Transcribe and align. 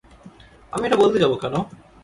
আমি 0.73 0.83
এটা 0.85 0.97
বলতে 0.97 1.17
যাব 1.19 1.33
কেন? 1.35 1.55